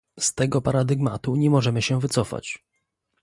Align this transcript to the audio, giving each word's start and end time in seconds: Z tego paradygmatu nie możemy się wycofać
Z 0.19 0.33
tego 0.35 0.61
paradygmatu 0.61 1.35
nie 1.35 1.49
możemy 1.49 1.81
się 1.81 1.99
wycofać 1.99 2.63